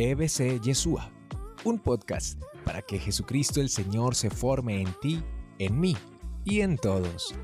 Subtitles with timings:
[0.00, 1.10] EBC Yeshua,
[1.64, 5.20] un podcast para que Jesucristo el Señor se forme en ti,
[5.58, 5.96] en mí
[6.44, 7.34] y en todos.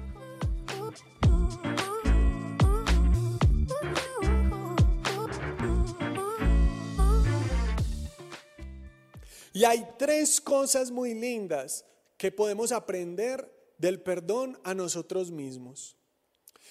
[9.53, 11.85] Y hay tres cosas muy lindas
[12.17, 15.97] que podemos aprender del perdón a nosotros mismos.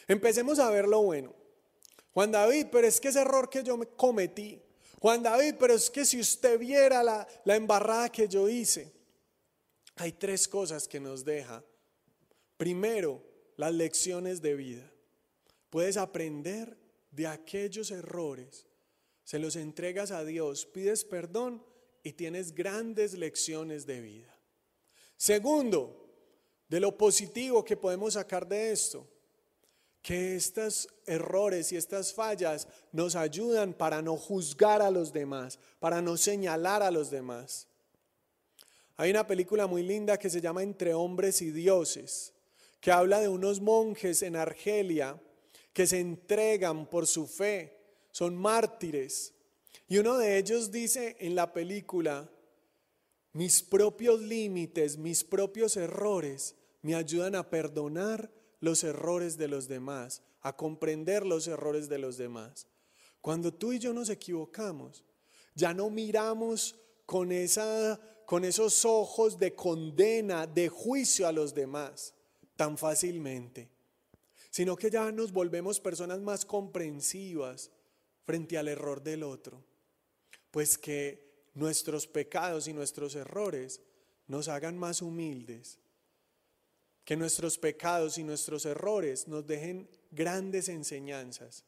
[0.08, 1.34] Empecemos a ver lo bueno.
[2.14, 4.64] Juan David, pero es que ese error que yo cometí.
[5.04, 8.90] Juan David, pero es que si usted viera la, la embarrada que yo hice.
[9.98, 11.62] Hay tres cosas que nos deja.
[12.56, 13.22] Primero,
[13.58, 14.90] las lecciones de vida.
[15.70, 16.78] Puedes aprender
[17.12, 18.66] de aquellos errores.
[19.26, 21.66] Se los entregas a Dios, pides perdón
[22.02, 24.40] y tienes grandes lecciones de vida.
[25.18, 26.16] Segundo,
[26.70, 29.06] de lo positivo que podemos sacar de esto,
[30.04, 36.02] que estos errores y estas fallas nos ayudan para no juzgar a los demás, para
[36.02, 37.68] no señalar a los demás.
[38.98, 42.34] Hay una película muy linda que se llama Entre hombres y dioses,
[42.82, 45.20] que habla de unos monjes en Argelia
[45.72, 47.78] que se entregan por su fe,
[48.12, 49.34] son mártires.
[49.88, 52.30] Y uno de ellos dice en la película,
[53.32, 58.30] mis propios límites, mis propios errores me ayudan a perdonar
[58.64, 62.66] los errores de los demás, a comprender los errores de los demás.
[63.20, 65.04] Cuando tú y yo nos equivocamos,
[65.54, 66.74] ya no miramos
[67.06, 72.14] con, esa, con esos ojos de condena, de juicio a los demás
[72.56, 73.70] tan fácilmente,
[74.50, 77.70] sino que ya nos volvemos personas más comprensivas
[78.24, 79.62] frente al error del otro,
[80.52, 83.82] pues que nuestros pecados y nuestros errores
[84.26, 85.80] nos hagan más humildes,
[87.06, 91.66] que nuestros pecados y nuestros errores nos dejen grandes enseñanzas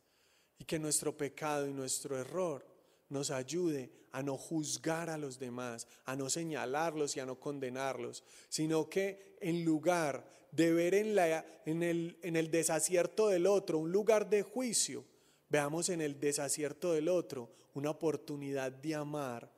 [0.58, 2.66] y que nuestro pecado y nuestro error
[3.10, 8.24] nos ayude a no juzgar a los demás, a no señalarlos y a no condenarlos,
[8.50, 14.30] sino que en lugar de ver en, la, en, el, desacierto del otro un lugar
[14.30, 15.04] de juicio,
[15.50, 19.52] veamos en el desacierto del otro una oportunidad de amar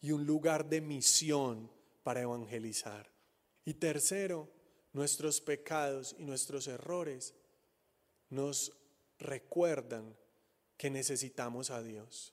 [0.00, 1.70] y un lugar de misión
[2.02, 3.08] para evangelizar.
[3.64, 4.48] Y tercero,
[4.92, 7.34] nuestros pecados y nuestros errores
[8.28, 8.72] nos
[9.18, 10.16] recuerdan
[10.76, 12.32] que necesitamos a Dios,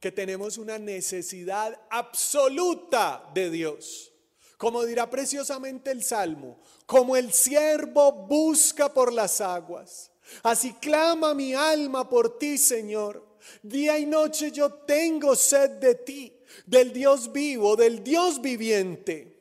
[0.00, 4.12] que tenemos una necesidad absoluta de Dios.
[4.56, 10.10] Como dirá preciosamente el Salmo, como el siervo busca por las aguas,
[10.42, 13.24] así clama mi alma por ti, Señor.
[13.62, 19.37] Día y noche yo tengo sed de ti, del Dios vivo, del Dios viviente.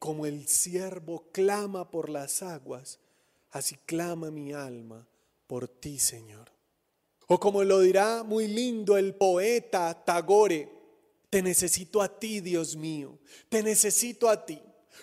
[0.00, 2.98] Como el siervo clama por las aguas,
[3.50, 5.06] así clama mi alma
[5.46, 6.50] por ti, Señor.
[7.26, 10.70] O como lo dirá muy lindo el poeta Tagore,
[11.28, 13.18] te necesito a ti, Dios mío,
[13.50, 14.58] te necesito a ti.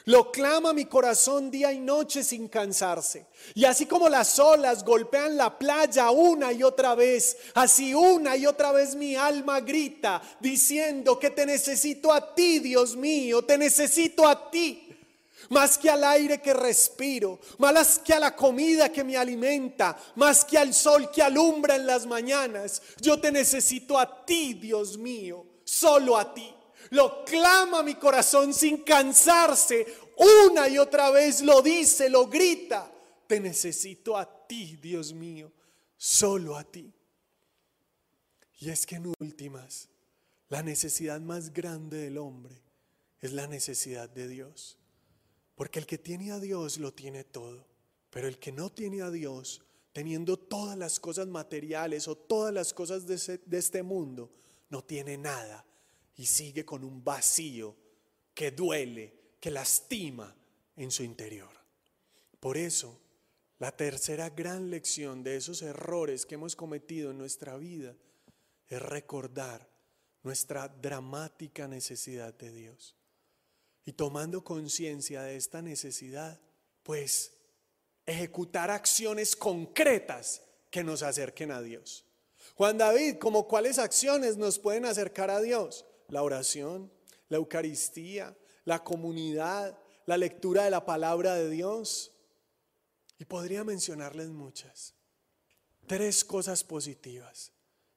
[0.06, 3.28] Lo clama mi corazón día y noche sin cansarse.
[3.54, 8.48] Y así como las olas golpean la playa una y otra vez, así una y
[8.48, 14.28] otra vez mi alma grita diciendo que te necesito a ti, Dios mío, te necesito
[14.28, 14.87] a ti
[15.50, 20.44] más que al aire que respiro, más que a la comida que me alimenta, más
[20.46, 22.82] que al sol que alumbra en las mañanas.
[23.02, 26.54] Yo te necesito a ti, Dios mío, solo a ti.
[26.92, 29.86] Lo clama mi corazón sin cansarse,
[30.52, 32.92] una y otra vez lo dice, lo grita.
[33.28, 35.52] Te necesito a ti, Dios mío,
[35.98, 36.94] solo a ti.
[38.60, 39.90] Y es que en últimas,
[40.50, 42.62] la necesidad más grande del hombre
[43.22, 44.78] es la necesidad de Dios.
[45.58, 47.66] Porque el que tiene a Dios lo tiene todo.
[48.12, 52.76] Pero el que no tiene a Dios, teniendo todas las cosas materiales o todas las
[52.76, 54.32] cosas de, este mundo,
[54.70, 55.66] no tiene nada
[56.16, 57.76] y sigue con un vacío
[58.36, 60.36] que duele, que lastima
[60.76, 61.50] en su interior.
[62.40, 63.02] Por eso,
[63.58, 67.96] la tercera gran lección de esos errores que hemos cometido en nuestra vida
[68.68, 69.68] es recordar
[70.22, 72.97] nuestra dramática necesidad de Dios.
[73.88, 76.42] Y tomando conciencia de esta necesidad,
[76.84, 77.38] pues
[78.06, 82.04] ejecutar acciones concretas que nos acerquen a Dios.
[82.56, 85.86] Juan David, como cuáles acciones nos pueden acercar a Dios?
[86.10, 86.92] La oración,
[87.30, 92.12] la Eucaristía, la comunidad, la lectura de la palabra de Dios.
[93.18, 94.96] Y podría mencionarles muchas.
[95.88, 97.54] Tres cosas positivas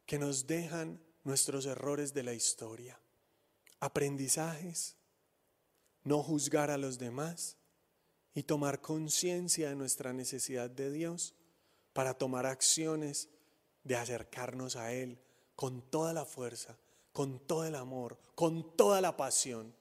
[0.07, 3.01] que nos dejan nuestros errores de la historia.
[3.81, 5.00] Aprendizajes,
[6.11, 7.57] no juzgar a los demás
[8.35, 11.37] y tomar conciencia de nuestra necesidad de Dios
[11.93, 13.29] para tomar acciones
[13.85, 15.21] de acercarnos a Él
[15.55, 16.77] con toda la fuerza,
[17.13, 19.73] con todo el amor, con toda la pasión.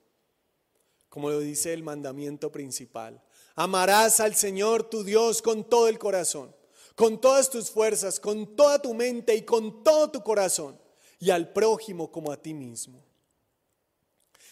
[1.10, 3.24] Como lo dice el mandamiento principal.
[3.56, 6.56] Amarás al Señor tu Dios con todo el corazón,
[6.94, 10.80] con todas tus fuerzas, con toda tu mente y con todo tu corazón,
[11.18, 13.09] y al prójimo como a ti mismo.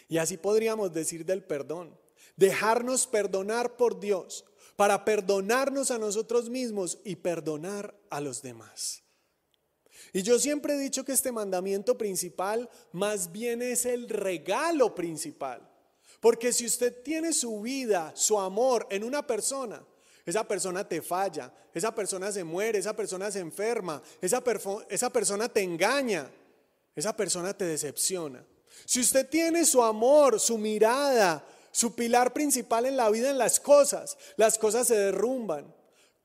[0.07, 1.97] Y así podríamos decir del perdón,
[2.35, 4.45] dejarnos perdonar por Dios
[4.75, 9.03] para perdonarnos a nosotros mismos y perdonar a los demás.
[10.13, 15.67] Y yo siempre he dicho que este mandamiento principal más bien es el regalo principal.
[16.19, 19.85] Porque si usted tiene su vida, su amor en una persona,
[20.25, 24.43] esa persona te falla, esa persona se muere, esa persona se enferma, esa,
[24.89, 26.29] esa persona te engaña,
[26.95, 28.45] esa persona te decepciona.
[28.85, 33.59] Si usted tiene su amor, su mirada, su pilar principal en la vida en las
[33.59, 35.73] cosas, las cosas se derrumban.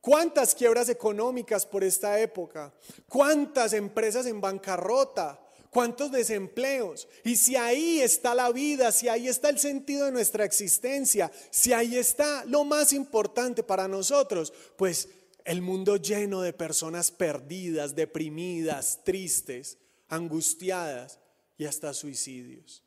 [0.00, 2.72] ¿Cuántas quiebras económicas por esta época?
[3.08, 5.38] ¿Cuántas empresas en bancarrota?
[5.70, 7.06] ¿Cuántos desempleos?
[7.24, 11.72] Y si ahí está la vida, si ahí está el sentido de nuestra existencia, si
[11.72, 15.08] ahí está lo más importante para nosotros, pues
[15.44, 19.78] el mundo lleno de personas perdidas, deprimidas, tristes,
[20.08, 21.21] angustiadas
[21.62, 22.82] y hasta suicidios.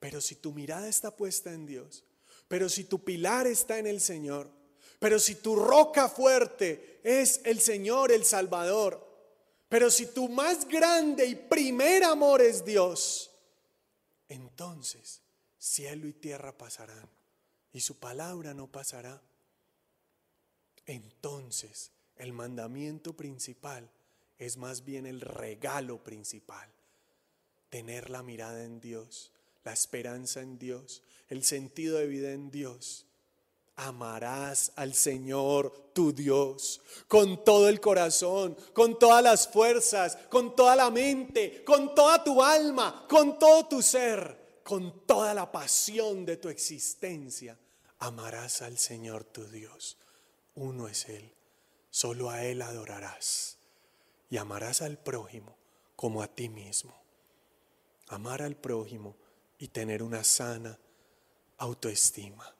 [0.00, 2.04] Pero si tu mirada está puesta en Dios,
[2.48, 4.50] pero si tu pilar está en el Señor,
[4.98, 9.06] pero si tu roca fuerte es el Señor, el Salvador,
[9.68, 13.30] pero si tu más grande y primer amor es Dios,
[14.28, 15.22] entonces
[15.56, 17.08] cielo y tierra pasarán
[17.72, 19.22] y su palabra no pasará.
[20.84, 23.88] Entonces el mandamiento principal
[24.36, 26.68] es más bien el regalo principal.
[27.70, 29.32] Tener la mirada en Dios,
[29.64, 33.08] la esperanza en Dios, el sentido de vida en Dios
[33.78, 40.74] amarás al Señor tu Dios con todo el corazón, con todas las fuerzas, con toda
[40.74, 46.36] la mente, con toda tu alma, con todo tu ser, con toda la pasión de
[46.36, 47.56] tu existencia.
[48.00, 49.96] Amarás al Señor tu Dios.
[50.56, 51.32] Uno es Él.
[51.90, 53.58] Solo a Él adorarás.
[54.28, 55.56] Y amarás al prójimo
[55.94, 56.94] como a ti mismo.
[58.10, 59.16] Amar al prójimo
[59.58, 60.78] y tener una sana
[61.58, 62.54] autoestima.